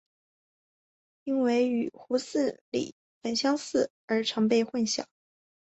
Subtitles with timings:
[1.25, 2.23] 因为与湖拟
[2.71, 5.05] 鲤很相似而常被混淆。